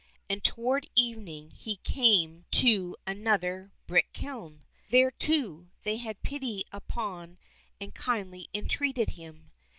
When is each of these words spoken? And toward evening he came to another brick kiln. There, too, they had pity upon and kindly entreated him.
And 0.27 0.43
toward 0.43 0.87
evening 0.95 1.51
he 1.51 1.75
came 1.75 2.45
to 2.53 2.95
another 3.05 3.71
brick 3.85 4.11
kiln. 4.13 4.63
There, 4.89 5.11
too, 5.11 5.69
they 5.83 5.97
had 5.97 6.23
pity 6.23 6.65
upon 6.71 7.37
and 7.79 7.93
kindly 7.93 8.49
entreated 8.51 9.09
him. 9.11 9.51